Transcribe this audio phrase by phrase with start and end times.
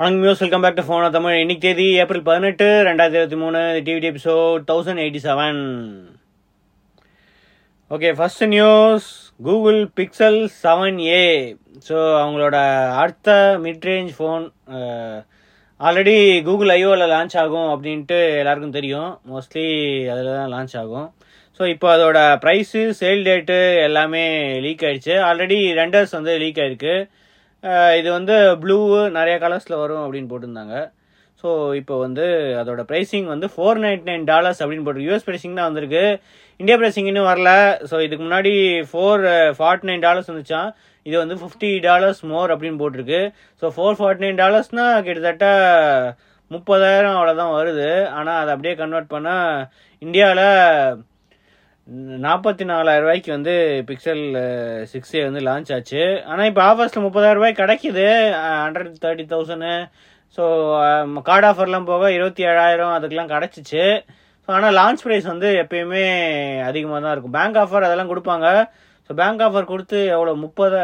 [0.00, 4.06] வணக்கம் muse welcome back to phone Tamil இன்னைக்கு தேதி ஏப்ரல் பதினெட்டு ரெண்டாயிரத்தி இருபத்தி மூணு DVD
[4.10, 5.58] episode thousand eighty seven
[7.90, 9.08] okay first news
[9.48, 11.20] Google Pixel seven A
[11.88, 12.56] so அவங்களோட
[13.02, 13.36] அடுத்த
[13.66, 14.46] mid range phone
[15.80, 16.16] already
[16.48, 19.10] Google ஐஓவில் launch ஆகும் அப்படின்ட்டு எல்லாருக்கும் தெரியும்.
[19.32, 19.68] மோஸ்ட்லி
[20.14, 21.08] அதில் தான் லான்ச் ஆகும்.
[21.60, 24.26] ஸோ இப்போ அதோட ப்ரைஸு சேல் டேட்டு எல்லாமே
[24.66, 25.16] லீக் ஆயிடுச்சு.
[25.30, 26.94] ஆல்ரெடி ரெண்டர்ஸ் வந்து லீக் ஆயிருக்கு.
[28.00, 28.78] இது வந்து ப்ளூ
[29.18, 30.76] நிறைய கலர்ஸில் வரும் அப்படின்னு போட்டிருந்தாங்க.
[31.42, 31.48] ஸோ
[31.80, 32.24] இப்போ வந்து
[32.60, 36.04] அதோட ப்ரைஸிங் வந்து ஃபோர் நைன்டி நைன் டாலர்ஸ் அப்படின்னு போட்டு யூஎஸ் ப்ரைஸிங் தான் வந்திருக்கு.
[36.60, 37.50] இந்தியா ப்ரைஸிங் இன்னும் வரல.
[37.90, 38.52] ஸோ இதுக்கு முன்னாடி
[38.90, 39.22] ஃபோர்
[39.58, 40.70] ஃபார்ட்டி நைன் டாலர்ஸ் வந்துச்சான்
[41.06, 43.20] இது வந்து ஃபிஃப்டி டாலர்ஸ் மோர் அப்படின்னு போட்டிருக்கு.
[43.62, 45.46] ஸோ ஃபோர் ஃபார்ட்டி நைன் டாலர்ஸ்னால் கிட்டத்தட்ட
[46.50, 47.90] முப்பதாயிரம் அவ்வளோதான் வருது.
[48.18, 49.48] ஆனால் அதை அப்படியே கன்வெர்ட் பண்ணால்
[50.02, 50.46] இந்தியாவில்
[52.24, 53.52] நாற்பத்தி நாலாயிரம் ரூபாய்க்கு வந்து
[53.88, 54.22] பிக்சல்
[54.90, 56.02] சிக்ஸ் ஏ வந்து லான்ச் ஆச்சு.
[56.30, 58.04] ஆனால் இப்போ ஆஃபர்ஸில் முப்பதாயிரம் ரூபாய் கிடைக்கிது.
[58.64, 59.68] Hundred thirty thousand
[60.38, 60.42] so
[61.28, 63.82] card ஆஃபர்லாம் போக இருபத்தி ஏழாயிரம் அதுக்கெலாம் கிடச்சிச்சு.
[64.44, 66.04] ஸோ ஆனால் லான்ச் ப்ரைஸ் வந்து எப்பயுமே
[66.68, 67.34] அதிகமாக தான் இருக்கும்.
[67.38, 68.46] பேங்க் ஆஃபர் அதெல்லாம் கொடுப்பாங்க.
[69.10, 70.78] ஸோ பேங்க் ஆஃபர் கொடுத்து எவ்வளோ முப்பது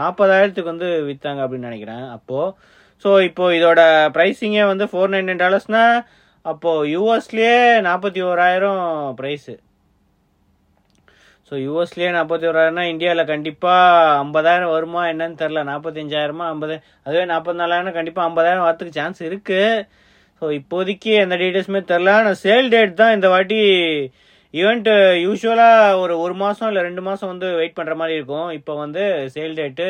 [0.00, 2.54] நாற்பதாயிரத்துக்கு வந்து விற்றாங்க அப்படின்னு நினைக்கிறேன் அப்போது
[3.04, 3.80] ஸோ இப்போது இதோட
[4.16, 5.94] ப்ரைஸிங்கே வந்து ஃபோர் நைன் நைன் டாலர்ஸ்னால்
[6.44, 7.56] அப்போது யூஎஸ்லேயே
[7.88, 8.82] நாற்பத்தி ஓராயிரம்
[9.18, 9.54] ப்ரைஸு
[11.48, 16.44] ஸோ யூஎஸ்லேயே நாற்பத்தி ஓராயிரம்னா இந்தியாவில் கண்டிப்பாக ஐம்பதாயிரம் வருமா என்னன்னு தெரில நாற்பத்தஞ்சாயிரமா?
[16.54, 16.74] ஐம்பது
[17.06, 19.84] அதுவே நாற்பத்தி நாலாயிரம் கண்டிப்பாக ஐம்பதாயிரம் வரத்துக்கு சான்ஸ் இருக்குது
[20.42, 23.60] ஸோ இப்போதைக்கு எந்த டீட்டெயில்ஸுமே தெரில ஆனால் சேல் டேட் தான் இந்த வாட்டி
[24.54, 28.48] ஈவெண்ட்டு யூஸ்வலாக ஒரு ஒரு மாதம் இல்லை ரெண்டு மாதம் வந்து வெயிட் பண்ணுற மாதிரி இருக்கும்.
[28.58, 29.86] இப்போ வந்து சேல் டேட்டு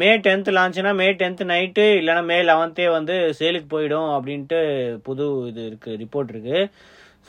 [0.00, 4.60] மே டென்த்து லான்ச்னா மே டென்த்து நைட்டு இல்லைனா மே லெவன்த்தே வந்து சேலுக்கு போயிடும் அப்படின்ட்டு
[5.08, 6.62] புது இது இருக்குது ரிப்போர்ட் இருக்குது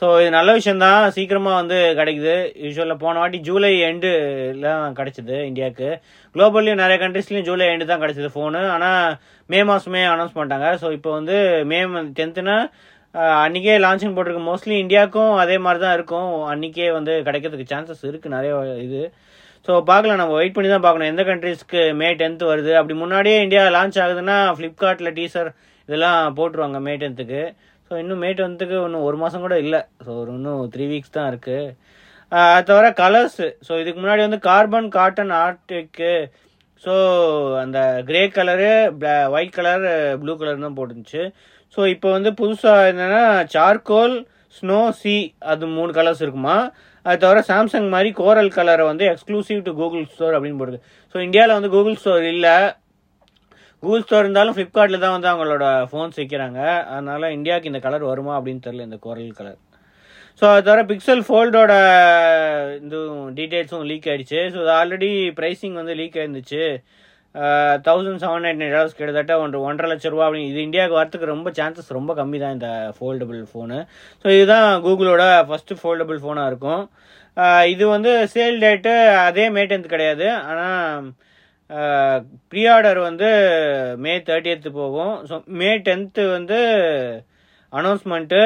[0.00, 2.34] ஸோ இது நல்ல விஷயந்தான் சீக்கிரமாக வந்து கிடைக்குது.
[2.66, 5.88] யூஸ்வலாக போன வாட்டி ஜூலை எண்டுலாம் கிடச்சிது இந்தியாவுக்கு.
[6.34, 9.16] குளோபல்லையும் நிறைய கண்ட்ரீஸ்லையும் ஜூலை எண்டு தான் கிடச்சிது ஃபோனு ஆனால்
[9.52, 10.70] மே மாதமே அனௌன்ஸ் பண்ணிட்டாங்க.
[10.82, 11.36] ஸோ இப்போ வந்து
[11.72, 11.80] மே
[12.20, 12.56] டென்த்துனா
[13.44, 14.48] அன்றைக்கே லான்ச்சிங் போட்டிருக்கு.
[14.50, 16.32] மோஸ்ட்லி இந்தியாவுக்கும் அதே மாதிரி தான் இருக்கும்.
[16.52, 18.52] அன்றைக்கே வந்து கிடைக்கிறதுக்கு சான்சஸ் இருக்குது நிறைய
[18.86, 19.02] இது.
[19.66, 20.20] ஸோ பார்க்கலாம்.
[20.22, 21.10] நம்ம வெயிட் பண்ணி தான் பார்க்கணும்.
[21.12, 22.72] எந்த கண்ட்ரீஸ்க்கு மே டென்த்து வருது?
[22.80, 25.50] அப்படி முன்னாடியே இந்தியா லான்ச் ஆகுதுன்னா ஃப்ளிப்கார்ட்டில் டீசர்
[25.88, 27.42] இதெல்லாம் போட்டுருவாங்க மே டென்த்துக்கு
[27.90, 29.78] ஸோ இன்னும் மேட் வந்ததுக்கு இன்னும் ஒரு மாதம் கூட இல்லை.
[30.04, 31.72] ஸோ ஒரு இன்னும் த்ரீ வீக்ஸ் தான் இருக்குது
[32.32, 36.12] அது தவிர கலர்ஸு ஸோ இதுக்கு முன்னாடி வந்து கார்பன் காட்டன் ஆர்டிக்கு
[36.84, 36.94] ஸோ
[37.62, 38.68] அந்த grey colour
[39.34, 39.86] white colour
[40.20, 41.24] blue colour தான் போட்டுருந்துச்சு.
[41.76, 43.24] ஸோ இப்போ வந்து புதுசாக என்னென்னா
[43.54, 44.14] சார்கோல்
[44.58, 45.16] ஸ்னோ சி
[45.52, 46.56] அது மூணு கலர்ஸ் இருக்குமா?
[47.06, 50.80] அது தவிர சாம்சங் மாதிரி கோரல் கலரை வந்து எக்ஸ்க்ளூசிவ் டு கூகுள் ஸ்டோர் அப்படின்னு போடுது
[51.14, 52.56] ஸோ இந்தியாவில் வந்து கூகுள் ஸ்டோர் இல்லை.
[53.82, 56.60] கூகுள் ஸ்டோர் இருந்தாலும் ஃப்ளிப்கார்ட்டில் தான் வந்து அவங்களோட ஃபோன்ஸ் விற்கிறாங்க
[56.94, 59.58] அதனால் இந்தியாவுக்கு இந்த கலர் வருமா அப்படின்னு தெரில இந்த குரல் கலர்
[60.40, 61.72] ஸோ அது தவிர பிக்சல் ஃபோல்டோட
[62.82, 62.96] இந்த
[63.38, 66.62] டீட்டெயில்ஸும் லீக் ஆகிடுச்சு ஸோ அது ஆல்ரெடி ப்ரைஸிங் வந்து leak ஆயிருந்துச்சு.
[67.86, 70.50] Thousand seven nine nine dollars கிட்டத்தட்ட ஒன்று ஒன்றரை லட்ச ரூபா அப்படின்னு.
[70.52, 73.78] இது இந்தியாவுக்கு வரத்துக்கு ரொம்ப சான்சஸ் ரொம்ப கம்மி தான் இந்த ஃபோல்டபுள் ஃபோனு
[74.22, 76.82] ஸோ இதுதான் கூகுளோட ஃபஸ்ட்டு ஃபோல்டபுள் ஃபோனாக இருக்கும்.
[77.74, 78.94] இது வந்து சேல் டேட்டு
[79.26, 80.26] அதே மே டென்த் கிடையாது.
[80.50, 81.04] ஆனால்
[82.50, 83.28] ப்ரீ ஆர்டர் வந்து
[84.04, 85.14] மே தேர்ட்டியத்து போகும்.
[85.28, 86.58] ஸோ மே டென்த்து வந்து
[87.72, 88.40] அனௌன்ஸ்மெண்ட்டு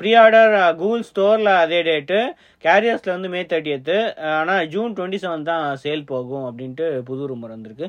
[0.00, 2.18] ப்ரீ ஆர்டர் கூகுள் ஸ்டோரில் அதே டேட்டு
[2.64, 3.96] கேரியர்ஸில் வந்து மே தேர்ட்டியத்து
[4.40, 7.88] ஆனால் ஜூன் டுவெண்ட்டி செவன் தான் சேல் போகும் அப்படின்ட்டு புது ரூமர் வந்திருக்கு.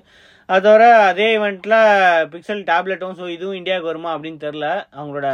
[0.50, 1.78] அது தவிர அதே ஈவெண்ட்டில்
[2.32, 4.68] பிக்சல் டேப்லெட்டும் ஸோ இதுவும் இந்தியாவுக்கு வருமா அப்படின்னு தெரில
[4.98, 5.30] அவங்களோட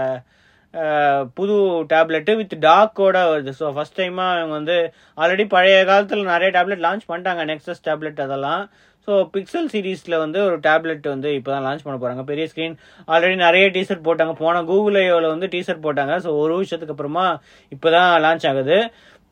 [1.38, 1.56] புது
[1.94, 3.52] டேப்லெட்டு வித் டாக்கோட வருது.
[3.60, 4.78] ஸோ ஃபஸ்ட் டைமாக அவங்க வந்து
[5.22, 7.44] ஆல்ரெடி பழைய காலத்தில் நிறைய டேப்லெட் லான்ச் பண்ணிட்டாங்க.
[7.52, 8.62] நெக்ஸஸ் டேப்லெட் அதெல்லாம்.
[9.10, 12.76] ஸோ பிக்சல் சீரீஸில் வந்து ஒரு டேப்லெட் வந்து இப்போ தான் லான்ச் பண்ண போகிறாங்க பெரிய ஸ்க்ரீன்
[13.14, 14.34] ஆல்ரெடி நிறைய டீசர்ட் போட்டாங்க.
[14.42, 16.16] போன கூகுளேவில் வந்து டீசர்ட் போட்டாங்க.
[16.26, 17.28] ஸோ ஒரு வருஷத்துக்கு அப்புறமா
[17.76, 18.78] இப்போ தான் லான்ச் ஆகுது.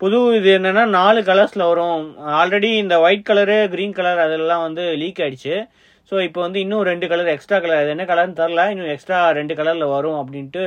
[0.01, 2.01] புது இது என்னென்னா நாலு கலர்ஸில் வரும்.
[2.39, 5.55] ஆல்ரெடி இந்த ஒயிட் கலரு க்ரீன் கலர் அதெல்லாம் வந்து லீக் ஆயிடுச்சு.
[6.11, 9.53] ஸோ இப்போ வந்து இன்னும் ரெண்டு கலர் எக்ஸ்ட்ரா கலர் அது என்ன கலர்னு தெரில இன்னும் எக்ஸ்ட்ரா ரெண்டு
[9.59, 10.65] கலரில் வரும் அப்படின்ட்டு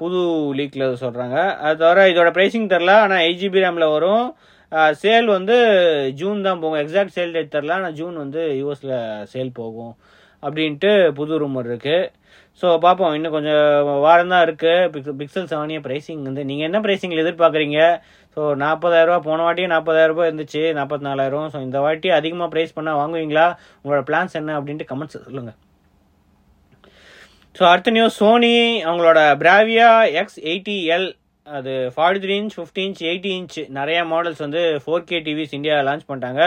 [0.00, 0.20] புது
[0.58, 4.26] லீக்கில் சொல்கிறாங்க அது தவிர இதோட ப்ரைஸிங் தெரில ஆனால் எயிட் ஜிபி ரேமில் வரும்.
[5.02, 5.56] சேல் வந்து
[6.20, 6.80] ஜூன் தான் போகும்.
[6.82, 8.94] எக்ஸாக்ட் சேல் டேட் தெரில ஆனால் ஜூன் வந்து யூஎஸில்
[9.32, 9.94] சேல் போகும்
[10.42, 12.10] அப்படின்ட்டு புது ரூமர் இருக்குது
[12.62, 13.12] ஸோ பார்ப்போம்.
[13.16, 13.66] இன்னும் கொஞ்சம்
[14.04, 17.80] வாரம் தான் இருக்குது பிக்சல் பிக்சல் செவனிய ப்ரைஸிங் வந்து நீங்கள் என்ன ப்ரைஸிங்கில் எதிர்பார்க்குறீங்க?
[18.36, 23.46] ஸோ நாற்பதாயிரரூபா போன வாட்டியும் நாற்பதாயிரரூபா இருந்துச்சு நாற்பத்தி நாலாயிரம் ஸோ இந்த வாட்டி அதிகமாக ப்ரைஸ் பண்ணால் வாங்குவீங்களா?
[23.82, 25.58] உங்களோட பிளான்ஸ் என்ன அப்படின்ட்டு கமெண்ட்ஸ் சொல்லுங்கள்
[27.58, 28.54] ஸோ அடுத்த நியூஸ் சோனி
[28.88, 29.88] அவங்களோட பிராவியா
[30.20, 31.08] எக்ஸ் எயிட்டி எல்
[31.58, 35.76] அது forty three inch fifty inch eighty inch நிறைய மாடல்ஸ் வந்து four K TVs India
[35.88, 36.42] launch பண்ணிட்டாங்க.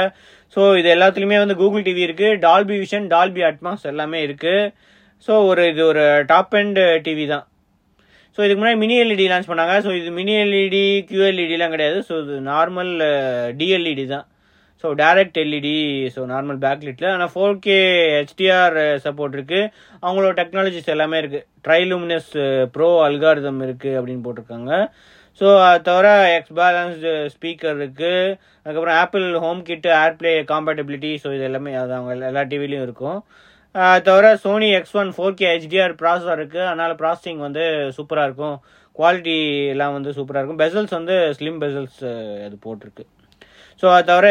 [0.56, 4.72] ஸோ இது எல்லாத்துலேயுமே வந்து கூகுள் டிவி இருக்குது டால்பி விஷன் டால்பி அட்மாஸ் எல்லாமே இருக்குது
[5.28, 7.46] ஸோ ஒரு இது ஒரு டாப் அண்ட் டிவி தான்.
[8.38, 9.76] ஸோ இதுக்கு முன்னாடி மினி எல்இடி லான்ச் பண்ணாங்க.
[9.86, 12.00] ஸோ இது மினி எல்இடி கியூஎல்இடிலாம் கிடையாது.
[12.10, 12.94] ஸோ இது நார்மல்
[13.60, 14.26] டிஎல்இடி தான்.
[14.86, 15.78] So direct LED
[16.16, 17.78] so normal பேக்லிட்டில் ஆனால் ஃபோர் கே
[18.18, 19.70] ஹெச்டிஆர் சப்போர்ட் இருக்குது
[20.04, 22.32] அவங்களோட டெக்னாலஜிஸ் எல்லாமே இருக்குது ட்ரைலூமினஸ்
[22.76, 24.72] ப்ரோ அல்காரிதம் இருக்குது அப்படின்னு போட்டிருக்காங்க.
[25.42, 28.36] ஸோ அது தவிர எக்ஸ் பேலன்ஸ்டு ஸ்பீக்கர் இருக்குது
[28.66, 33.20] அதுக்கப்புறம் Apple home kit AirPlay compatibility so இது எல்லாமே அது அவங்க எல்லா டிவிலையும் இருக்கும்.
[33.76, 37.66] அது தவிர Sony X one four K HDR processor இருக்குது அதனால் ப்ராசஸிங் வந்து
[37.98, 38.58] சூப்பராக இருக்கும்.
[39.00, 39.38] குவாலிட்டி
[39.74, 40.64] எல்லாம் வந்து சூப்பராக இருக்கும்.
[40.66, 43.06] பெசல்ஸ் வந்து ஸ்லிம் பெசல்ஸ் uh, அது போட்டிருக்கு.
[43.84, 44.28] ஸோ அது தவிர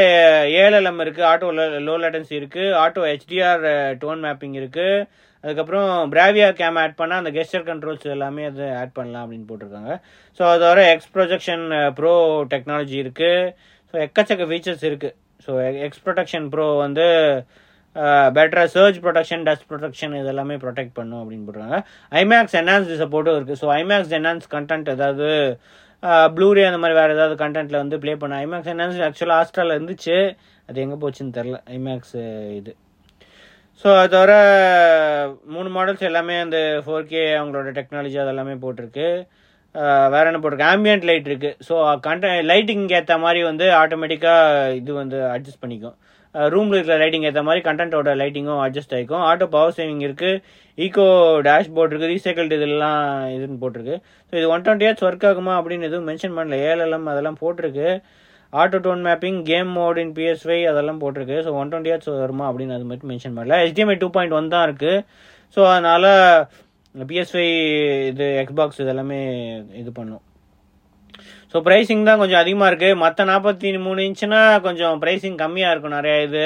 [0.61, 1.49] ஏஎல்எம் இருக்குது ஆட்டோ
[1.89, 3.65] லோ லேட்டன்சி இருக்குது ஆட்டோ ஹெச்டிஆர்
[4.03, 5.07] டோன் மேப்பிங் இருக்குது
[5.45, 9.93] அதுக்கப்புறம் பிராவியா கேம் ஆட் பண்ணால் அந்த கெஸ்டர் கண்ட்ரோல்ஸ் எல்லாமே அது ஆட் பண்ணலாம் அப்படின்னு போட்டிருக்காங்க.
[10.41, 11.65] ஸோ அது தவிர எக்ஸ் ப்ரொஜெக்ஷன்
[11.99, 12.15] ப்ரோ
[12.55, 13.51] டெக்னாலஜி இருக்குது
[13.95, 15.15] ஸோ எக்கச்சக்க ஃபீச்சர்ஸ் இருக்குது
[15.47, 15.53] ஸோ
[15.87, 17.07] எக்ஸ் ப்ரொடெக்ஷன் ப்ரோ வந்து
[18.37, 21.77] பெட்டராக சர்ச் ப்ரொடெக்ஷன் டஸ்ட் ப்ரொடெக்ஷன் இதெல்லாமே ப்ரொடெக்ட் பண்ணும் அப்படின்னு போடுறாங்க
[22.13, 25.29] ஐமேக்ஸ் என்ஹான்ஸ் சப்போர்ட்டும் இருக்குது ஸோ ஐமேக்ஸ் என்ஹான்ஸ் கண்டென்ட் ஏதாவது
[26.37, 30.17] ப்ளூரே அந்த மாதிரி வேறு ஏதாவது கண்டென்ட்டில் வந்து ப்ளே பண்ண ஐமேக்ஸ் என்ன ஆக்சுவலாக ஹாஸ்டலில் இருந்துச்சு.
[30.69, 32.17] அது எங்கே போச்சுன்னு தெரில ஐமேக்ஸ்
[32.59, 32.73] இது.
[33.83, 34.33] ஸோ அது தவிர
[35.55, 39.09] மூணு மாடல்ஸ் எல்லாமே அந்த ஃபோர் கே அவங்களோட டெக்னாலஜி அதெல்லாமே போட்டிருக்கு.
[40.15, 40.71] வேற என்ன போட்டிருக்கு?
[40.75, 41.75] ஆம்பியன்ட் லைட் இருக்குது ஸோ
[42.09, 45.97] கண்ட லைட்டிங் ஏற்ற மாதிரி வந்து ஆட்டோமேட்டிக்காக இது வந்து அட்ஜஸ்ட் பண்ணிக்கும்.
[46.55, 50.41] ரூமில் இருக்கிற லைட்டிங் ஏற்ற மாதிரி கண்டென்ட்டோட லைட்டிங்கும் அட்ஜஸ்ட் ஆகிக்கும் ஆட்டோ பவர் சேவிங் இருக்குது
[50.79, 51.07] ஈகோ
[51.47, 53.01] டேஷ்போர்ட் இருக்குது ரீசைக்கிள்டு இதெல்லாம்
[53.37, 53.97] இதுன்னு போட்டிருக்கு.
[54.29, 56.59] ஸோ இது ஒன் டுவெண்ட்டி ஹேட்ஸ் ஒர்க் ஆகுமா அப்படின்னு எதுவும் மென்ஷன் பண்ணல.
[56.67, 57.89] ஏஎல்எம் அதெல்லாம் போட்டிருக்கு.
[58.53, 61.39] Auto tone mapping game mode in BSY அதெல்லாம் போட்டிருக்கு.
[61.47, 63.57] ஸோ ஒன் டுவெண்ட்டி ஹேட்ஸ் வருமா அப்படின்னு அது மட்டும் மென்ஷன் பண்ணல.
[63.65, 65.03] ஹெச்டிஎம்ஐ டூ பாயிண்ட் ஒன் தான் இருக்குது
[65.57, 66.11] ஸோ அதனால்
[66.95, 67.49] பிஎஸ்வை
[68.13, 69.21] இது எக்ஸ்பாக்ஸ் இதெல்லாமே
[69.83, 70.23] இது பண்ணும்.
[71.53, 76.17] ஸோ ப்ரைஸிங் தான் கொஞ்சம் அதிகமாக இருக்குது மற்ற நாற்பத்தி மூணு இன்ச்சுனா கொஞ்சம் ப்ரைஸிங் கம்மியாக இருக்கும் நிறையா
[76.27, 76.45] இது.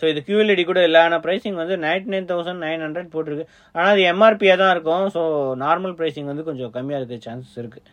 [0.00, 1.00] ஸோ இது கியூஎல்இடி கூட இல்லை.
[1.06, 3.46] ஆனால் ப்ரைஸிங் வந்து ninety nine thousand nine hundred போட்டிருக்கு.
[3.76, 5.06] ஆனால் அது எம்ஆர்பியாக தான் இருக்கும்.
[5.16, 5.22] ஸோ
[5.64, 7.86] நார்மல் ப்ரைஸிங் வந்து கொஞ்சம் கம்மியாக இருக்க சான்சஸ் இருக்குது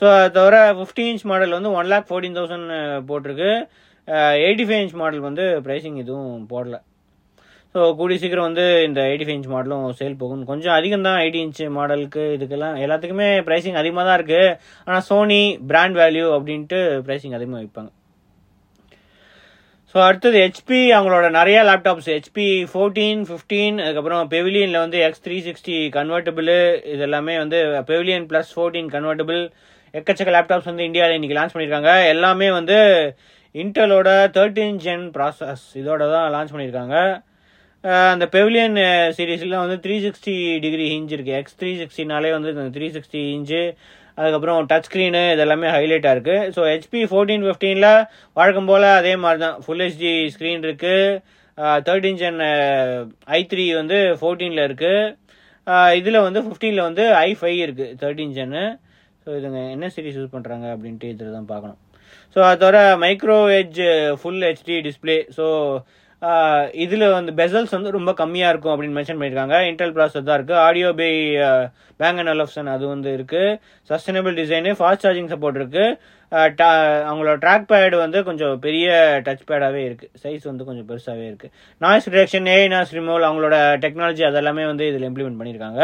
[0.00, 2.70] ஸோ அது தவிர ஃபிஃப்டி இன்ச் மாடல் வந்து ஒன் லேக் ஃபோர்டீன் தௌசண்ட்
[3.08, 3.50] போட்டிருக்கு.
[4.44, 6.76] எயிட்டி ஃபைவ் இன்ச் மாடல் வந்து ப்ரைஸிங் எதுவும் போடல.
[7.74, 10.42] ஸோ கூடிய சீக்கிரம் வந்து இந்த எயிட்டி ஃபைவ் இன்ச் மாடலும் சேல் போகும்.
[10.48, 12.76] கொஞ்சம் அதிகம் தான் எயிட்டி இன்ச் மாடலுக்கு இதுக்கெல்லாம்.
[12.84, 14.56] எல்லாத்துக்குமே ப்ரைஸிங் அதிகமாக தான் இருக்குது
[14.86, 17.90] ஆனால் சோனி பிராண்ட் வேல்யூ அப்படின்ட்டு ப்ரைஸிங் அதிகமாக வைப்பாங்க.
[19.92, 25.78] ஸோ அடுத்தது ஹெச்பி அவங்களோட நிறைய லேப்டாப்ஸ் ஹெச்பி ஃபோர்டீன் ஃபிஃப்டீன் அதுக்கப்புறம் பெவிலியனில் வந்து எக்ஸ் த்ரீ சிக்ஸ்டி
[25.96, 26.50] கன்வெர்ட்டபிள்
[26.92, 27.58] இது எல்லாமே வந்து
[27.88, 29.40] பெவிலியன் ப்ளஸ் ஃபோர்டீன் கன்வெர்ட்டபிள்
[29.94, 31.92] எக்கச்சக்க லேப்டாப்ஸ் வந்து இந்தியாவில் இன்னைக்கு லான்ச் பண்ணியிருக்காங்க.
[32.14, 32.78] எல்லாமே வந்து
[33.54, 36.96] இன்டலோட தேர்ட்டீன் ஜென் ப்ராசஸ் இதோட தான் லான்ச் பண்ணியிருக்காங்க.
[37.84, 38.76] அந்த பெவிலியன்
[39.16, 40.34] சீரீஸில் வந்து த்ரீ சிக்ஸ்டி
[40.64, 43.62] டிகிரி ஹிஞ்ச் இருக்குது எக்ஸ் த்ரீ சிக்ஸ்டினாலே வந்து த்ரீ சிக்ஸ்டி இன்ச்சு
[44.18, 47.88] அதுக்கப்புறம் டச் ஸ்க்ரீனு இதெல்லாமே ஹைலைட்டாக இருக்குது ஸோ ஹெச்பி ஃபோர்டீன் ஃபிஃப்டீனில்
[48.36, 51.20] வழக்கம் போல் அதே மாதிரி தான் ஃபுல் ஹெச்டி ஸ்க்ரீன் இருக்குது
[51.86, 52.40] தேர்ட்டின் இன்ஜன்
[53.36, 55.16] ஐ த்ரீ வந்து ஃபோர்டீனில் இருக்குது
[56.00, 58.64] இதில் வந்து ஃபிஃப்டீனில் வந்து ஐ ஃபைவ் இருக்குது தேர்ட்டின் இன்ஜன்னு
[59.24, 61.78] ஸோ இதுங்க என்ன சீரிஸ் யூஸ் பண்ணுறாங்க அப்படின்ட்டு இதில் தான் பார்க்கணும்.
[62.36, 63.80] ஸோ அது தவிர micro edge
[64.20, 65.46] full HD display so
[66.84, 69.58] இதில் வந்து பெசல்ஸ் வந்து ரொம்ப கம்மியாக இருக்கும் அப்படின்னு மென்ஷன் பண்ணியிருக்காங்க.
[69.70, 71.10] இன்டெல் ப்ராசஸ் தான் இருக்குது audio by
[72.00, 73.56] Bang and Olufsen அது வந்து இருக்குது
[73.90, 75.86] sustainable design fast charging support இருக்குது
[77.10, 78.88] அவங்களோட ட்ராக் பேடு வந்து கொஞ்சம் பெரிய
[79.26, 81.52] டச் பேடாகவே இருக்குது சைஸ் வந்து கொஞ்சம் பெருசாகவே இருக்குது
[81.84, 85.80] noise reduction AI noise removal அவங்களோட டெக்னாலஜி அதெல்லாமே வந்து இதில் இம்ப்ளிமெண்ட் பண்ணியிருக்காங்க.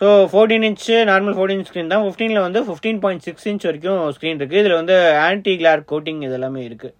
[0.00, 2.04] So fourteen inch normal fourteen screen தான்.
[2.06, 6.62] ஃபிஃப்டீனில் வந்து ஃபிஃப்டீன் பாயிண்ட் சிக்ஸ் இன்ச் வரைக்கும் ஸ்க்ரீன் இருக்குது இதில் வந்து ஆன்டி கிளார் கோட்டிங் இதெல்லாமே
[6.68, 6.94] இருக்குது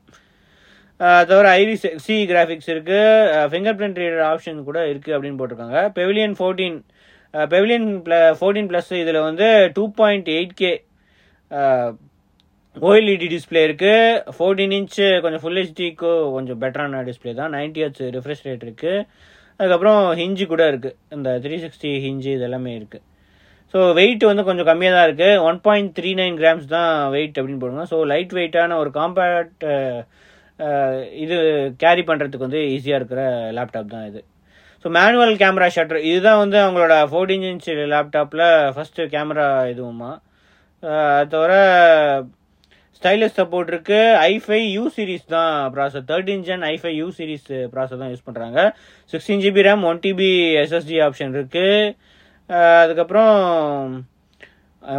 [1.30, 5.80] தவிர ஐரிஸ் சி கிராஃபிக்ஸ் இருக்குது ஃபிங்கர் பிரிண்ட் ரீடர் ஆப்ஷன் கூட இருக்குது அப்படின்னு போட்டிருக்காங்க.
[5.98, 6.78] Pavilion fourteen
[7.52, 10.72] Pavilion ப்ள fourteen plus இதில் வந்து two point eight K
[12.76, 17.52] OLED display இருக்குது ஃபோர்டீன் இன்ச்சு கொஞ்சம் ஃபுல் ஹெச்டிக்கு கொஞ்சம் பெட்டரான டிஸ்பிளே தான்.
[17.56, 19.04] நைன்டி ஹெச் ரிஃப்ரெஷ் ரேட் இருக்குது
[19.60, 23.04] அதுக்கப்புறம் ஹிஞ்சு கூட இருக்குது இந்த த்ரீ சிக்ஸ்டி ஹிஞ்சு இதெல்லாமே இருக்குது
[23.74, 27.62] ஸோ வெயிட் வந்து கொஞ்சம் கம்மியாக தான் இருக்குது one point three nine grams தான் வெயிட் அப்படின்னு
[27.64, 27.84] போடுங்க.
[27.92, 29.64] ஸோ லைட் வெயிட்டான ஒரு காம்பேக்ட்
[31.24, 31.36] இது
[31.82, 33.22] கேரி பண்ணுறதுக்கு வந்து ஈஸியாக இருக்கிற
[33.58, 34.20] லேப்டாப் தான் இது.
[34.84, 40.10] ஸோ மேனுவல் கேமரா ஷட்டர் இதுதான் வந்து அவங்களோட ஃபோர்டீன் இன்ச் லேப்டாப்பில் ஃபஸ்ட்டு கேமரா இதுவுமா.
[41.18, 41.52] அது தவிர
[42.98, 43.98] ஸ்டைலஸ் சப்போர்ட் இருக்கு.
[44.32, 48.60] ஐஃபை யூ சீரிஸ் தான் processor thirteen gen i five U series processor தான் யூஸ் பண்ணுறாங்க
[49.12, 50.30] sixteen GB RAM one TB
[50.62, 51.94] SSD option இருக்குது
[52.82, 53.34] அதுக்கப்புறம்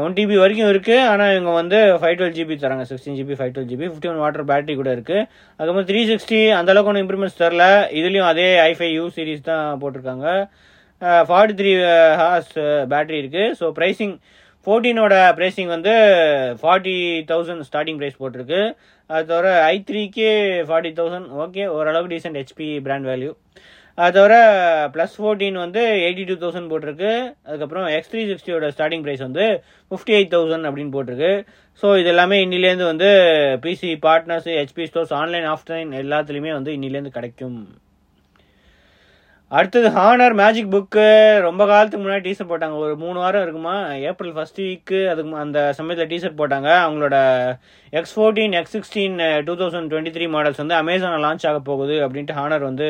[0.05, 2.83] ஒன் டிபி வரைக்கும் இருக்குது ஆனால் இவங்க வந்து ஃபைவ் டுவெல் ஜிபி தராங்க.
[2.89, 5.21] Sixteen GB five twelve GB fifty one watt hour battery கூட இருக்குது
[5.59, 7.65] அதுக்கப்புறம் த்ரீ சிக்ஸ்டி அந்த அளவுக்கு ஒன்றும் இம்ப்ரூவ்மெண்ட்ஸ் தரல.
[7.99, 10.27] இதுலேயும் அதே ஐஃபை யூ சீரிஸ் தான் போட்டிருக்காங்க.
[11.29, 11.71] ஃபார்ட்டி த்ரீ
[12.21, 12.53] ஹார்ஸ்
[12.93, 14.15] பேட்டரி இருக்குது ஸோ ப்ரைஸிங்
[14.67, 15.93] ஃபோர்டீனோட ப்ரைஸிங் வந்து
[16.61, 16.95] ஃபார்ட்டி
[17.31, 18.61] தௌசண்ட் ஸ்டார்டிங் ப்ரைஸ் போட்டிருக்கு.
[19.09, 20.31] அது தவிர ஐ த்ரீக்கே
[20.69, 23.31] ஃபார்ட்டி தௌசண்ட் ஓகே ஓரளவுக்கு டீசென்ட் ஹெச்பி பிராண்ட் வேல்யூ
[24.03, 24.35] அது தவிர
[24.93, 27.11] ப்ளஸ் ஃபோர்டீன் வந்து எயிட்டி டூ தௌசண்ட் போட்டிருக்கு.
[27.47, 29.45] அதுக்கப்புறம் எக்ஸ் த்ரீ சிக்ஸ்டியோட ஸ்டார்டிங் ப்ரைஸ் வந்து
[29.91, 31.33] ஃபிஃப்டி எயிட் தௌசண்ட் அப்படின்னு போட்டிருக்கு.
[31.81, 33.09] ஸோ இது எல்லாமே இன்னிலேருந்து வந்து
[33.65, 37.59] PC partners HP stores online offline எல்லாத்துலேயுமே வந்து இன்னிலேருந்து கிடைக்கும்.
[39.57, 41.05] அடுத்தது ஹானர் மேஜிக் புக்கு
[41.45, 42.75] ரொம்ப காலத்துக்கு முன்னாடி டீசர் போட்டாங்க.
[42.85, 43.75] ஒரு மூணு வாரம் இருக்குமா?
[44.09, 46.69] ஏப்ரல் ஃபர்ஸ்ட் வீக்கு அதுக்கு அந்த சமயத்தில் டீசர்ட் போட்டாங்க.
[46.85, 47.17] அவங்களோட
[47.99, 52.37] x fourteen x sixteen two thousand twenty three models வந்து அமேசானில் லான்ச் ஆக போகுது அப்படின்ட்டு
[52.39, 52.89] ஹானர் வந்து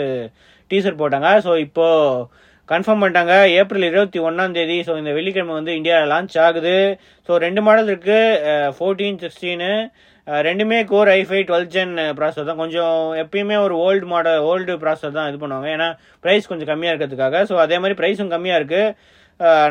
[0.71, 1.31] டீசர் போட்டாங்க.
[1.45, 2.25] ஸோ இப்போது
[2.69, 3.35] கன்ஃபார்ம் பண்ணிட்டாங்க.
[3.59, 6.75] ஏப்ரல் இருபத்தி ஒன்றாம் தேதி ஸோ இந்த வெள்ளிக்கிழமை வந்து இந்தியாவில் லான்ச் ஆகுது.
[7.27, 9.71] ஸோ ரெண்டு மாடல் இருக்குது ஃபோர்டீன் சிக்ஸ்டீனு
[10.47, 12.59] ரெண்டுமே core I five twelfth gen processor தான்.
[12.63, 15.69] கொஞ்சம் எப்பயுமே ஒரு ஓல்டு மாடல் ஓல்டு ப்ராசஸர் தான் இது பண்ணுவாங்க.
[15.75, 15.89] ஏன்னா
[16.25, 17.41] ப்ரைஸ் கொஞ்சம் கம்மியாக இருக்கிறதுக்காக.
[17.51, 19.17] ஸோ அதே மாதிரி ப்ரைஸும் கம்மியாக இருக்குது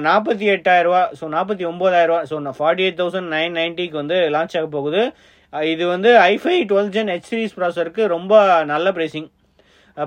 [0.08, 5.02] நாற்பத்தி எட்டாயிரரூவா ஸோ நாற்பத்தி ஒம்போதாயிரரூவா so forty eight thousand nine நைன்ட்டிக்கு வந்து லான்ச் ஆக போகுது.
[5.72, 8.34] இது வந்து i five twelve gen H series ப்ராசஸருக்கு ரொம்ப
[8.72, 9.28] நல்ல ப்ரைஸிங்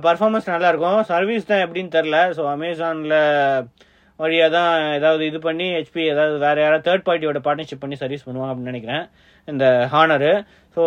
[0.08, 1.00] பர்ஃபார்மன்ஸ் நல்லாயிருக்கும்.
[1.12, 2.18] சர்வீஸ் தான் எப்படின்னு தெரில.
[2.38, 3.18] ஸோ அமேசானில்
[4.20, 8.52] வழியாக தான் ஏதாவது இது பண்ணி ஹெச்பி ஏதாவது வேறு யாராவது தேர்ட் பார்ட்டியோட பார்ட்னர்ஷிப் பண்ணி சர்வீஸ் பண்ணுவாங்க
[8.52, 9.06] அப்படின்னு நினைக்கிறேன்.
[9.48, 10.34] இந்த ஹானரு
[10.78, 10.84] ஸோ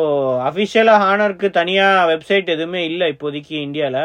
[0.48, 4.00] அஃபிஷியலாக ஹானருக்கு தனியாக வெப்சைட் எதுவுமே இல்லை இப்போதைக்கு இந்தியாவில்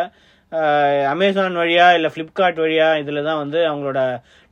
[1.14, 4.00] அமேசான் வழியாக இல்லை ஃப்ளிப்கார்ட் வழியாக இதில் தான் வந்து அவங்களோட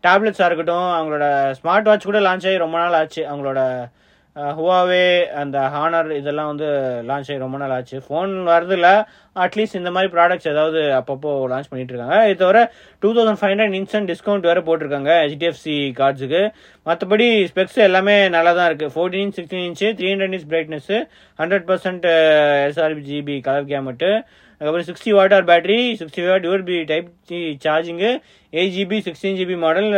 [0.04, 1.26] டேப்லெட்ஸாக இருக்கட்டும் அவங்களோட
[1.60, 3.22] ஸ்மார்ட் வாட்ச் கூட லான்ச் ஆகி ரொம்ப நாள் ஆச்சு.
[3.32, 3.62] அவங்களோட
[4.58, 5.06] ஹுவாவே
[5.42, 6.68] அந்த ஹானர் இதெல்லாம் வந்து
[7.10, 7.98] லான்ச் ஆகி ரொம்ப நாள் ஆச்சு.
[8.08, 8.90] ஃபோன் வரதில்ல
[9.36, 12.18] அட்லீஸ்ட் இந்த மாதிரி ப்ராடக்ட்ஸ் ஏதாவது அப்பப்போ லான்ச் பண்ணிட்டு இருக்காங்க.
[12.30, 12.62] இது தவிர
[13.04, 16.42] two thousand five hundred instant discount வேறு போட்டிருக்காங்க ஹெச்டிஎஃப்சி கார்ட்ஸுக்கு
[16.86, 20.94] மற்றபடி ஸ்பெக்ஸ் எல்லாமே நல்லா தான் இருக்குது fourteen sixteen inch three hundred inch brightness
[21.40, 22.08] hundred percent
[23.10, 24.12] sRGB colour gamut
[24.62, 28.12] அதுக்கப்புறம் sixty watt hour battery sixty watt USB type C charging
[28.54, 29.90] eight GB sixteen GB model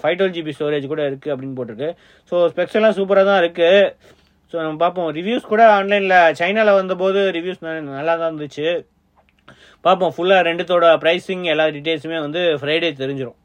[0.00, 1.88] five twelve GB storage கூட இருக்குது அப்படின்னு போட்டிருக்கு.
[2.32, 3.80] So specs எல்லாம் சூப்பராக தான் இருக்குது
[4.52, 5.08] so நம்ம பார்ப்போம்.
[5.18, 8.68] ரிவ்யூஸ் கூட ஆன்லைனில் சைனாவில் வந்தபோது ரிவ்யூஸ் நல்லா தான் இருந்துச்சு.
[9.86, 10.12] பார்ப்போம்.
[10.16, 13.38] ஃபுல்லாக ரெண்டுத்தோட ப்ரைஸிங் எல்லா டீட்டெயில்ஸுமே வந்து ஃப்ரைடே தெரிஞ்சிடும்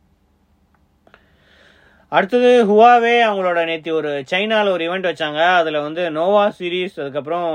[2.17, 5.41] அடுத்தது ஹுவாவே அவங்களோட நேற்று ஒரு சைனாவில் ஒரு ஈவெண்ட் வச்சாங்க.
[5.59, 7.45] அதில் வந்து நோவா சீரீஸ் அதுக்கப்புறம்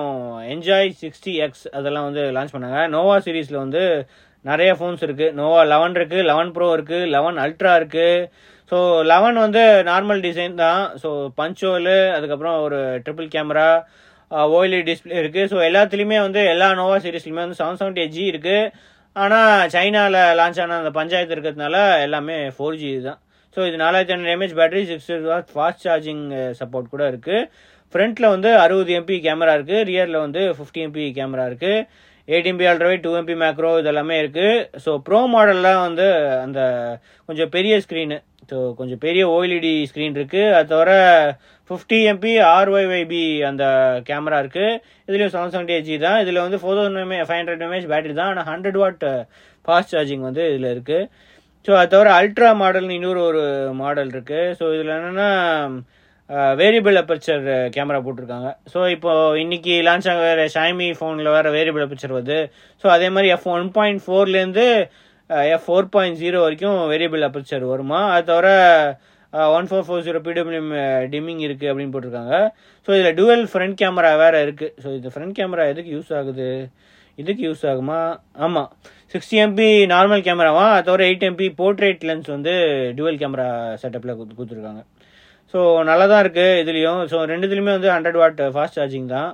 [0.53, 2.79] என்ஜாய் சிக்ஸ்டி எக்ஸ் அதெல்லாம் வந்து லான்ச் பண்ணாங்க.
[2.95, 3.83] நோவா சீரீஸில் வந்து
[4.45, 8.25] நிறைய ஃபோன்ஸ் இருக்குது நோவா லெவன் இருக்குது லெவன் ப்ரோ இருக்குது லெவன் அல்ட்ரா இருக்குது
[8.73, 8.79] ஸோ
[9.13, 10.83] லெவன் வந்து நார்மல் டிசைன் தான்.
[11.03, 11.11] ஸோ
[11.41, 13.69] பஞ்சோலு அதுக்கப்புறம் ஒரு triple camera
[14.55, 18.73] OLED uh, display இருக்குது ஸோ எல்லாத்துலேயுமே வந்து எல்லா நோவா சீரீஸ்லையுமே வந்து செவன் செவன்டி ஜி இருக்குது
[19.17, 23.21] ஆனால் சைனாவில் லான்ச் ஆன அந்த பஞ்சாயத்து இருக்கிறதுனால எல்லாமே ஃபோர் ஜி தான்.
[23.57, 26.25] ஸோ இது நாலாயிரத்தி ஐநூறு mAh battery six watt fast charging
[26.59, 27.47] support கூட இருக்குது
[27.95, 31.85] ஃப்ரண்ட்டில் வந்து அறுபது எம்பி கேமரா இருக்குது ரியரில் வந்து ஃபிஃப்டி எம்பி கேமரா இருக்குது
[32.29, 36.07] eight MP ultrawide two MP macro இதெல்லாமே இருக்குது ஸோ ப்ரோ மாடல்லாம் வந்து
[36.45, 36.61] அந்த
[37.29, 38.19] கொஞ்சம் பெரிய ஸ்க்ரீனு
[38.51, 40.91] ஸோ கொஞ்சம் பெரிய ஓஎல்இடி ஸ்க்ரீன் இருக்குது அது தவிர
[41.71, 43.65] ஃபிஃப்டி எம்பி ஆர்ஒய்ஒய்பி அந்த
[44.09, 44.77] கேமரா இருக்குது
[45.09, 46.19] இதுலேயும் செவன் செவன்டி ஹெச்ஜி தான்.
[46.25, 49.07] இதில் வந்து four thousand mA five hundred mAh battery தான் ஆனால் ஹண்ட்ரட் வாட்
[49.65, 51.09] ஃபாஸ்ட் சார்ஜிங் வந்து இதில் இருக்குது
[51.67, 53.45] ஸோ அது தவிர அல்ட்ரா மாடல்னு இன்னொரு ஒரு
[53.83, 55.31] மாடல் இருக்குது ஸோ இதில் என்னென்னா
[56.61, 57.45] வேரியபிள் அப்பர்ச்சர்
[57.75, 58.49] கேமரா போட்டிருக்காங்க.
[58.73, 59.11] ஸோ இப்போ
[59.43, 62.39] இன்றைக்கி லான்ச் ஆக வேறு ஷாமி ஃபோனில் வேறு வேரியபிள் அப்பர்ச்சர் வருது.
[62.83, 64.67] ஸோ அதே மாதிரி எஃப் ஒன் பாயிண்ட் ஃபோர்லேருந்து
[65.55, 68.01] எஃப் ஃபோர் பாயிண்ட் ஜீரோ வரைக்கும் வேரியபிள் அப்பர்ச்சர் வருமா?
[68.15, 68.49] அது தவிர
[69.57, 70.73] one four four zero PWM
[71.15, 72.37] dimming இருக்குது அப்படின்னு போட்டிருக்காங்க.
[72.89, 76.51] ஸோ இதில் டுவெல் ஃப்ரண்ட் கேமரா வேறு இருக்குது ஸோ இது ஃப்ரண்ட் கேமரா எதுக்கு யூஸ் ஆகுது?
[77.23, 78.01] இதுக்கு யூஸ் ஆகுமா?
[78.47, 78.69] ஆமாம்
[79.13, 82.55] சிக்ஸ்டி எம்பி நார்மல் கேமராவா அதோட எயிட் எம்பி போர்ட்ரேட் லென்ஸ் வந்து
[82.99, 83.49] டுவல் கேமரா
[83.83, 84.83] செட்டப்பில் கொடுத்துருக்காங்க.
[85.53, 85.59] ஸோ
[85.91, 87.03] நல்லா தான் இருக்குது இதுலேயும்.
[87.11, 89.31] ஸோ ரெண்டுத்துலேயுமே வந்து ஹண்ட்ரட் வாட் ஃபாஸ்ட் சார்ஜிங் தான்.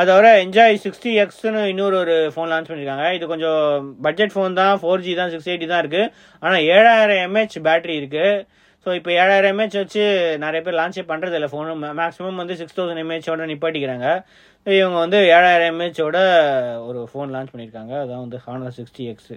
[0.00, 4.74] அதோட தவிர என்ஜாய் சிக்ஸ்டி எக்ஸ்னு இன்னொரு ஒரு ஃபோன் லான்ச் பண்ணியிருக்காங்க இது கொஞ்சம் பட்ஜெட் ஃபோன் தான்.
[4.80, 6.10] ஃபோர் ஜி தான் சிக்ஸ் எயிட்டி தான் இருக்குது
[6.42, 8.34] ஆனால் ஏழாயிரம் எம்ஹெச் பேட்டரி இருக்குது
[8.86, 10.02] ஸோ இப்போ ஏழாயிரம் எம்ஹெச் வச்சு
[10.42, 14.08] நிறைய பேர் லான்ச்சே பண்ணுறது இல்லை ஃபோனு மேக்ஸிமம் வந்து சிக்ஸ் தௌசண்ட் எம்ஹெச்சோட நிப்பாட்டிக்கிறாங்க.
[14.74, 16.18] இவங்க வந்து ஏழாயிரம் எம்ஏஹெச்சோட
[16.88, 17.92] ஒரு ஃபோன் லான்ச் பண்ணியிருக்காங்க.
[18.04, 19.32] அதான் வந்து ஹானர் சிக்ஸ்டி எக்ஸ்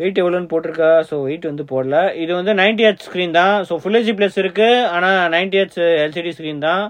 [0.00, 0.90] வெயிட் எவ்வளோன்னு போட்டிருக்கா?
[1.08, 1.96] ஸோ வெயிட் வந்து போடல.
[2.22, 3.56] இது வந்து நைன்டி ஹெச் ஸ்க்ரீன் தான்.
[3.68, 6.84] ஸோ ஃபுல் ஹெச்டி ப்ளஸ் இருக்குது ஆனால் நைன்டி ஹெச் எல்சிடி ஸ்க்ரீன் தான்.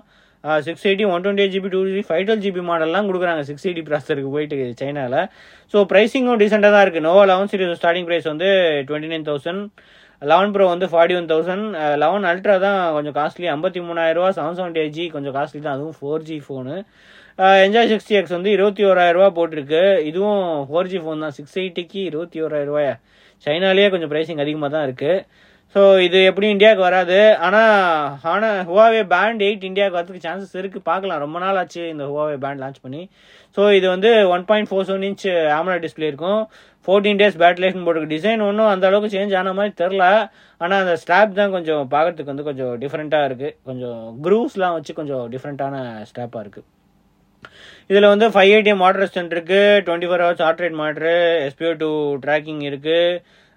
[0.67, 3.43] Six eighty one twenty eight GB two GB five twelve GB மாடல்லாம் கொடுக்குறாங்க.
[3.49, 5.21] சிக்ஸ் எயிட்டி ப்ராசருக்கு போயிட்டு சைனாவில்
[5.73, 8.51] ஸோ ப்ரைஸிங்கும் டீசெண்டாக தான் இருக்குது Nova eleven series starting price வந்து
[8.91, 9.65] twenty nine thousand
[10.23, 11.67] eleven pro வந்து forty one thousand
[12.03, 15.77] eleven ultra தான் கொஞ்சம் காஸ்ட்லி ஐம்பத்தி மூணாயிரரூவா செவன் செவன்டி எயிட் ஜி கொஞ்சம் காஸ்ட்லி தான்.
[15.77, 16.77] அதுவும் four G phone
[17.65, 19.83] Enjoy sixty x வந்து இருபத்தி ஓராயிரரூவா போட்டிருக்கு.
[20.11, 21.35] இதுவும் ஃபோர் ஜி ஃபோன் தான்.
[21.39, 22.95] சிக்ஸ் எயிட்டிக்கு இருபத்தி ஓராயிரரூவாயா
[23.47, 25.25] சைனாலேயே கொஞ்சம் ப்ரைஸிங் அதிகமாக தான் இருக்குது
[25.75, 27.19] ஸோ இது எப்படியும் இந்தியாவுக்கு வராது?
[27.47, 27.73] ஆனால்
[28.33, 31.23] ஆனால் ஹுவாவே பேண்ட் எயிட் இந்தியாவுக்கு வரதுக்கு சான்சஸ் இருக்குது பார்க்கலாம்.
[31.25, 33.03] ரொம்ப நாள் ஆச்சு இந்த ஹுவாவே பேண்ட் லான்ச் பண்ணி.
[33.57, 35.27] ஸோ இது வந்து one point four seven inch
[35.59, 36.41] AMOLED display இருக்கும்.
[36.89, 40.05] ஃபோர்டீன் டேஸ் பேட்டரி லைஃப்னு டிசைன் ஒன்றும் அந்த அளவுக்கு சேஞ்ச் ஆன மாதிரி தெரில
[40.61, 45.77] ஆனால் அந்த ஸ்டாப் தான் கொஞ்சம் பார்க்கறதுக்கு வந்து கொஞ்சம் டிஃப்ரெண்ட்டாக இருக்குது கொஞ்சம் க்ரூவ்ஸ்லாம் வச்சு கொஞ்சம் டிஃப்ரெண்ட்டான
[46.11, 46.67] ஸ்டாப்பாக இருக்குது
[47.91, 51.15] இதில் வந்து ஃபைவ் ஏடிஎம் வாட்டர் ரெஸ்டன்ட் இருக்குது twenty four hours heart rate மாட்ரு
[51.47, 51.91] SPO two
[52.25, 53.03] tracking இருக்குது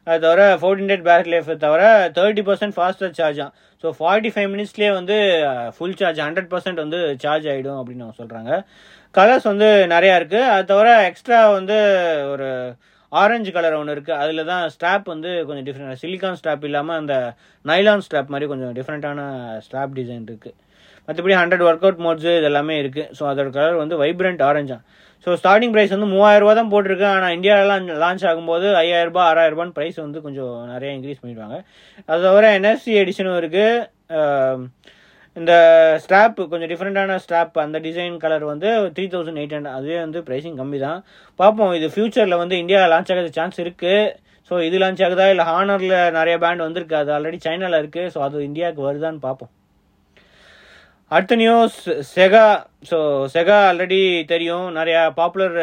[0.07, 1.81] அது தவிர ஃபோர்டின் டேட் பேட்டரி லைஃப் தவிர
[2.15, 3.51] தேர்ட்டி பர்சன்ட் ஃபாஸ்டர் சார்ஜாம்
[3.83, 5.17] ஸோ ஃபார்ட்டி ஃபைவ் மினிட்ஸ்லேயே வந்து
[5.75, 8.51] ஃபுல் சார்ஜ் ஹண்ட்ரட் பர்சன்ட் வந்து சார்ஜ் ஆகிடும் அப்படின்னு அவங்க சொல்கிறாங்க
[9.15, 11.77] கலர்ஸ் வந்து நிறையா இருக்குது அது தவிர எக்ஸ்ட்ரா வந்து
[12.31, 12.47] ஒரு
[13.11, 17.15] ஆரஞ்சு கலர் ஒன்று இருக்குது அதில் தான் ஸ்ட்ராப் வந்து கொஞ்சம் டிஃப்ரெண்ட் சிலிக்கான் ஸ்ட்ராப் இல்லாமல் அந்த
[17.65, 19.21] நைலான் ஸ்ட்ராப் மாதிரி கொஞ்சம் டிஃப்ரெண்ட்டான
[19.65, 20.57] ஸ்ட்ராப் டிசைன் இருக்குது
[21.07, 24.77] மற்றபடி ஹண்ட்ரட் ஒர்க் அவுட் மோட்ஸு இது எல்லாமே இருக்குது ஸோ அதோட கலர் வந்து வைப்ரண்ட் ஆரஞ்சா
[25.25, 27.07] ஸோ ஸ்டார்டிங் ப்ரைஸ் வந்து மூவாயிரம் ரூபா தான் போட்டிருக்கு.
[27.15, 31.57] ஆனால் இந்தியாவிலாம் லான்ச் ஆகும்போது ஐயாயிரம் ரூபாய் ஆறாயிரம் ரூபான்னு ப்ரைஸ் வந்து கொஞ்சம் நிறைய இன்க்ரீஸ் பண்ணிடுவாங்க.
[32.09, 34.65] அது தவிர என்எஃப்சி எடிஷனும் இருக்குது
[35.39, 35.53] இந்த
[36.03, 40.57] ஸ்ட்ராப் கொஞ்சம் டிஃப்ரெண்ட்டான ஸ்ட்ராப் அந்த டிசைன் கலர் வந்து த்ரீ தௌசண்ட் எயிட் ஹண்ட்ரட் அதுவே வந்து ப்ரைஸிங்
[40.61, 40.99] கம்மி தான்
[41.39, 44.01] பார்ப்போம் இது ஃபியூச்சரில் வந்து இந்தியா லான்ச் ஆகிறது சான்ஸ் இருக்குது
[44.51, 45.25] ஸோ இது லான்ச் ஆகுதா?
[45.33, 46.95] இல்லை ஹானரில் நிறைய பேண்ட் வந்திருக்கு.
[47.01, 49.53] அது ஆல்ரெடி சைனாவில் இருக்குது ஸோ அது இந்தியாவுக்கு வருதான்னு பார்ப்போம்.
[51.15, 51.77] அடுத்த news
[52.15, 52.43] Sega
[52.89, 52.97] so
[53.33, 53.97] Sega already
[54.29, 54.67] தெரியும்.
[54.77, 55.55] நிறையா பாப்புலர்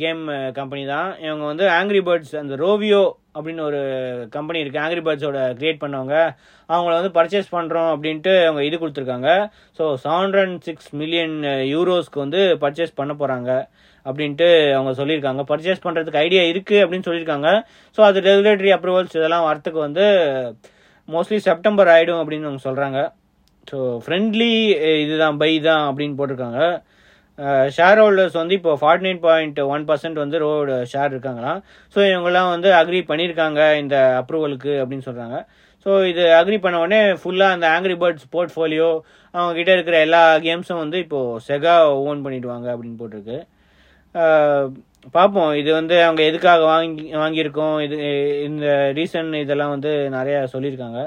[0.00, 0.20] கேம்
[0.58, 1.06] கம்பெனி தான்.
[1.26, 3.00] இவங்க வந்து ஆங்கிரி பேர்ட்ஸ் அந்த ரோவியோ
[3.36, 3.80] அப்படின்னு ஒரு
[4.34, 6.16] கம்பெனி இருக்குது ஆங்கிரி பேர்ட்ஸோட கிரியேட் பண்ணவங்க.
[6.70, 9.30] அவங்கள வந்து பர்ச்சேஸ் பண்ணுறோம் அப்படின்ட்டு அவங்க இது கொடுத்துருக்காங்க.
[9.78, 11.38] So seven hundred six million
[11.74, 13.50] யூரோஸ்க்கு வந்து பர்ச்சேஸ் பண்ண போகிறாங்க
[14.06, 15.44] அப்படின்ட்டு அவங்க சொல்லியிருக்காங்க.
[15.52, 17.50] பர்ச்சேஸ் பண்ணுறதுக்கு ஐடியா இருக்குது அப்படின்னு சொல்லியிருக்காங்க.
[17.98, 20.04] ஸோ அது ரெகுலேட்டரி அப்ரூவல்ஸ் இதெல்லாம் வரத்துக்கு வந்து
[21.08, 23.00] மோஸ்ட்லி செப்டம்பர் ஆகிடும் அப்படின்னு அவங்க சொல்கிறாங்க
[23.66, 24.52] ஸோ ஃப்ரெண்ட்லி
[24.88, 26.60] eh, இதுதான் பை தான் அப்படின்னு போட்டிருக்காங்க.
[27.76, 31.60] ஷேர் ஹோல்டர்ஸ் வந்து இப்போ forty nine point one percent வந்து ரோடு ஷேர் இருக்காங்களாம்.
[31.94, 35.38] ஸோ இவங்கெல்லாம் வந்து அக்ரி பண்ணியிருக்காங்க இந்த அப்ரூவலுக்கு அப்படின்னு சொல்கிறாங்க
[35.86, 38.90] ஸோ இது அக்ரி பண்ண உடனே ஃபுல்லாக அந்த ஆங்கிரி பேர்ட்ஸ் போர்ட்ஃபோலியோ
[39.34, 41.74] அவங்க கிட்ட இருக்கிற எல்லா கேம்ஸும் வந்து இப்போது செகா
[42.08, 43.38] ஓன் பண்ணிவிடுவாங்க அப்படின்னு போட்டிருக்கு.
[45.16, 45.52] பார்ப்போம்.
[45.60, 47.76] இது வந்து அவங்க எதுக்காக வாங்கி வாங்கியிருக்கோம்?
[47.86, 47.96] இது
[48.48, 48.66] இந்த
[48.98, 51.00] ரீசன் இதெல்லாம் வந்து நிறையா சொல்லியிருக்காங்க.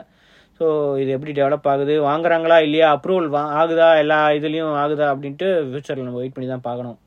[0.58, 0.66] ஸோ
[1.02, 1.94] இது எப்படி டெவலப் ஆகுது?
[2.10, 2.88] வாங்குறாங்களா இல்லையா?
[2.96, 3.88] அப்ரூவல் வா ஆகுதா?
[4.04, 6.98] எல்லா இதுலேயும் ஆகுதா அப்படின்ட்டு ஃபியூச்சரில் நம்ம வெயிட் பண்ணி தான் பார்க்கணும்.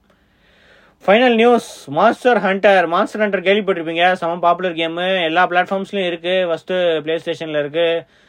[1.04, 4.04] Final news master hunter master hunter கேள்விப்பட்டிருப்பீங்க.
[4.20, 8.24] செம பாப்புலர் கேமு எல்லா பிளாட்ஃபார்ம்ஸ்லையும் இருக்குது ஃபஸ்ட்டு ப்ளே ஸ்டேஷனில் இருக்குது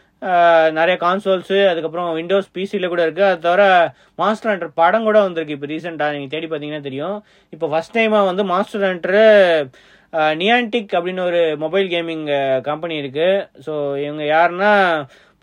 [0.77, 3.63] நிறைய கான்சோல்ஸு அதுக்கப்புறம் விண்டோஸ் பிசியில் கூட இருக்குது அது தவிர
[4.21, 5.55] மாஸ்டர் ஹண்டர் படம் கூட வந்திருக்கு.
[5.57, 7.17] இப்போ ரீசெண்டாக நீங்கள் தேடி பார்த்தீங்கன்னா தெரியும்.
[7.55, 9.25] இப்போ ஃபஸ்ட் டைமாக வந்து மாஸ்டர் ஹண்டரு
[10.41, 12.25] நியான்டிக் அப்படின்னு ஒரு மொபைல் கேமிங்
[12.67, 13.29] கம்பெனி இருக்கு.
[13.65, 13.73] ஸோ
[14.05, 14.71] இவங்க யாருன்னா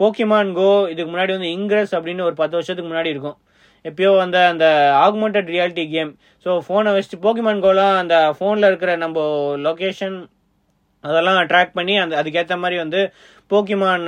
[0.01, 3.39] போக்கிமான் கோ இதுக்கு முன்னாடி வந்து இங்கிரஸ் அப்படின்னு ஒரு பத்து வருஷத்துக்கு முன்னாடி இருக்கும்.
[3.85, 4.67] எப்பயோ வந்த அந்த
[5.05, 6.13] ஆகுமெண்டட் ரியாலிட்டி கேம்
[6.47, 9.25] ஸோ ஃபோனை வச்சுட்டு போக்கிமான் கோலாம் அந்த ஃபோனில் இருக்கிற நம்ம
[9.67, 10.17] லொக்கேஷன்
[11.05, 13.01] அதெல்லாம் ட்ராக் பண்ணி அந்த அதுக்கேற்ற மாதிரி வந்து
[13.51, 14.05] போக்கிமான்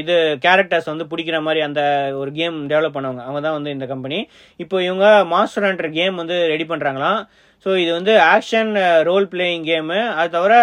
[0.00, 1.82] இது கேரக்டர்ஸ் வந்து பிடிக்கிற மாதிரி அந்த
[2.20, 3.22] ஒரு கேம் டெவலப் பண்ணுவாங்க.
[3.26, 4.18] அவங்க தான் வந்து இந்த கம்பெனி
[4.64, 7.20] இப்போ இவங்க மாஸ்டர் ஹண்ட்ரட் கேம் வந்து ரெடி பண்ணுறாங்களாம்
[7.64, 8.70] ஸோ இது வந்து ஆக்ஷன்
[9.08, 10.54] ரோல் பிளேயிங் கேமு அது தவிர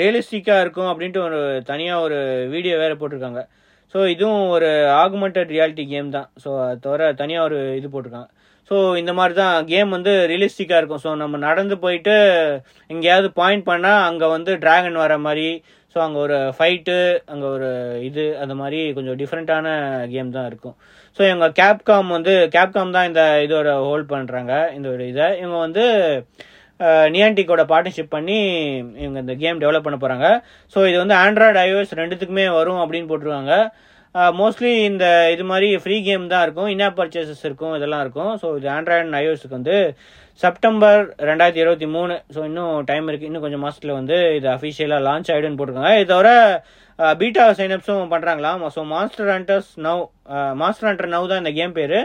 [0.00, 2.18] ரியலிஸ்டிக்காக இருக்கும் அப்படின்ட்டு ஒரு தனியாக ஒரு
[2.52, 3.42] வீடியோ வேறு போட்டிருக்காங்க.
[3.94, 4.68] ஸோ இதுவும் ஒரு
[5.00, 6.28] ஆகுமெண்டட் ரியாலிட்டி கேம் தான்.
[6.44, 8.30] ஸோ அது தவிர தனியாக ஒரு இது போட்டிருக்காங்க.
[8.70, 11.02] ஸோ இந்த மாதிரி தான் கேம் வந்து ரியலிஸ்டிக்காக இருக்கும்.
[11.04, 12.14] ஸோ நம்ம நடந்து போயிட்டு
[12.94, 15.48] எங்கேயாவது பாயிண்ட் பண்ணால் அங்கே வந்து ட்ராகன் வர மாதிரி
[15.94, 16.96] ஸோ அங்கே ஒரு ஃபைட்டு
[17.32, 17.70] அங்கே ஒரு
[18.08, 19.66] இது அந்த மாதிரி கொஞ்சம் டிஃப்ரெண்ட்டான
[20.14, 20.76] கேம் தான் இருக்கும்.
[21.16, 25.26] ஸோ இவங்க கேப்காம் வந்து கேப்காம் தான் இந்த இதோட ஹோல்ட் பண்ணுறாங்க இந்த ஒரு இதை.
[25.42, 25.84] இவங்க வந்து
[27.16, 28.38] நியான்டிக்கோட பார்ட்னர்ஷிப் பண்ணி
[29.02, 30.28] இவங்க இந்த கேம் டெவலப் பண்ண போகிறாங்க
[30.74, 33.54] ஸோ இது வந்து ஆண்ட்ராய்டு ஐஓஎஸ் ரெண்டுத்துக்குமே வரும் அப்படின்னு போட்டிருக்காங்க.
[34.40, 36.70] மோஸ்ட்லி இந்த இது மாதிரி ஃப்ரீ கேம் தான் இருக்கும்.
[36.72, 38.32] இன்னா பர்ச்சேசஸ் இருக்கும் இதெல்லாம் இருக்கும்.
[38.40, 39.76] ஸோ இது ஆண்ட்ராய்டு அண்ட் ஐஓஎஸ்க்கு வந்து
[40.42, 42.14] செப்டம்பர் ரெண்டாயிரத்தி இருபத்தி மூணு.
[42.34, 45.94] ஸோ இன்னும் டைம் இருக்குது இன்னும் கொஞ்சம் மாதத்தில் வந்து இது அஃபிஷியலாக லான்ச் ஆகிடுன்னு போட்டிருக்காங்க.
[46.00, 46.30] இது தவிர
[47.20, 50.02] பீட்டா சைனப்ஸும் பண்ணுறாங்களாம் so master hunters now
[50.62, 51.96] master hunter now தான் இந்த கேம் பேர்.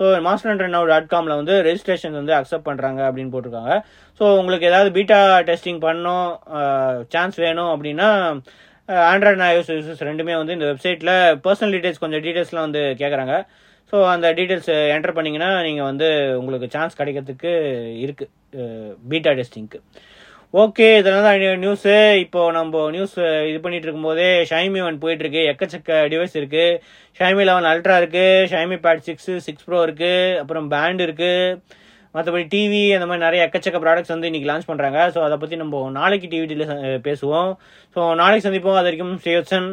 [0.00, 3.74] So master hunter now dot காமில் வந்து ரெஜிஸ்ட்ரேஷன் வந்து அக்செப்ட் பண்ணுறாங்க அப்படின்னு போட்டிருக்காங்க.
[4.20, 6.28] ஸோ உங்களுக்கு ஏதாவது பீட்டா டெஸ்டிங் பண்ணணும்
[7.14, 8.10] சான்ஸ் வேணும் அப்படின்னா
[8.88, 11.12] ஆண்ட்ராய்ட் ஐஓஎஸ் யூசர்ஸ் ரெண்டுமே வந்து இந்த வெப்சைட்டில்
[11.44, 13.36] பர்சனல் டீட்டெயில்ஸ் கொஞ்சம் டீடைல்ஸ்லாம் வந்து கேட்குறாங்க
[13.92, 16.08] ஸோ அந்த டீட்டெயில்ஸ் என்டர் பண்ணிங்கன்னா நீங்கள் வந்து
[16.40, 17.52] உங்களுக்கு சான்ஸ் கிடைக்கிறதுக்கு
[18.04, 18.68] இருக்குது
[19.10, 19.80] பீட்டா டெஸ்டிங்க்கு
[20.54, 21.94] ஓகே இதெல்லாம் தான் நியூஸு
[22.24, 23.16] இப்போ நம்ம நியூஸ்
[23.50, 25.40] இது பண்ணிட்டு இருக்கும்போதே ஷைமி ஒன் போயிட்டுருக்கு.
[25.52, 26.78] எக்கச்சக்க டிவைஸ் இருக்குது
[27.20, 30.12] ஷைமி லெவன் அல்ட்ரா இருக்குது Xiaomi pad six six pro இருக்கு.
[30.42, 31.56] அப்புறம் பேண்ட் இருக்குது
[32.16, 35.80] மற்றபடி டிவி அந்த மாதிரி நிறைய எக்கச்சக்க ப்ராடக்ட்ஸ் வந்து இன்றைக்கி லான்ச் பண்ணுறாங்க ஸோ அதை பற்றி நம்ம
[35.98, 36.66] நாளைக்கு டிவிடியில்
[37.06, 37.50] பேசுவோம்.
[37.94, 38.78] ஸோ நாளைக்கு சந்திப்போம்.
[38.80, 39.66] அது வரைக்கும் ஸ்ரீவத்சன்